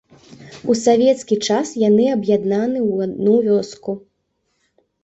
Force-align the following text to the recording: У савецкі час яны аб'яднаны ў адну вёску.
У 0.73 0.75
савецкі 0.83 1.37
час 1.47 1.75
яны 1.83 2.09
аб'яднаны 2.17 2.79
ў 2.91 3.09
адну 3.09 3.35
вёску. 3.51 3.99